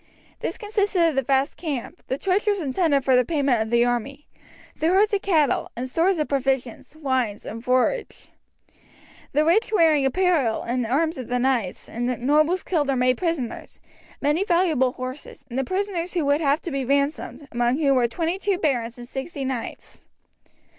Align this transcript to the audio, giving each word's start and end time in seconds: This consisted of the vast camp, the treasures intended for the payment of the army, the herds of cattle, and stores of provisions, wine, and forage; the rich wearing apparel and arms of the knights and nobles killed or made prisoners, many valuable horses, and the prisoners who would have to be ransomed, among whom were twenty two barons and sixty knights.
This 0.39 0.57
consisted 0.57 1.03
of 1.07 1.13
the 1.13 1.21
vast 1.21 1.57
camp, 1.57 2.01
the 2.07 2.17
treasures 2.17 2.59
intended 2.59 3.05
for 3.05 3.15
the 3.15 3.23
payment 3.23 3.61
of 3.61 3.69
the 3.69 3.85
army, 3.85 4.25
the 4.75 4.87
herds 4.87 5.13
of 5.13 5.21
cattle, 5.21 5.69
and 5.75 5.87
stores 5.87 6.17
of 6.17 6.27
provisions, 6.27 6.95
wine, 6.95 7.37
and 7.45 7.63
forage; 7.63 8.29
the 9.33 9.45
rich 9.45 9.71
wearing 9.71 10.03
apparel 10.03 10.63
and 10.63 10.87
arms 10.87 11.19
of 11.19 11.27
the 11.27 11.37
knights 11.37 11.87
and 11.87 12.07
nobles 12.19 12.63
killed 12.63 12.89
or 12.89 12.95
made 12.95 13.17
prisoners, 13.19 13.79
many 14.19 14.43
valuable 14.43 14.93
horses, 14.93 15.45
and 15.51 15.59
the 15.59 15.63
prisoners 15.63 16.13
who 16.13 16.25
would 16.25 16.41
have 16.41 16.61
to 16.61 16.71
be 16.71 16.83
ransomed, 16.83 17.47
among 17.51 17.77
whom 17.77 17.95
were 17.95 18.07
twenty 18.07 18.39
two 18.39 18.57
barons 18.57 18.97
and 18.97 19.07
sixty 19.07 19.45
knights. 19.45 20.01